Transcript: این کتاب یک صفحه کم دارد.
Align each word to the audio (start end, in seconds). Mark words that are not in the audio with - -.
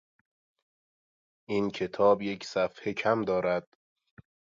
این 1.49 1.69
کتاب 1.71 2.21
یک 2.21 2.43
صفحه 2.43 2.93
کم 2.93 3.21
دارد. 3.21 3.67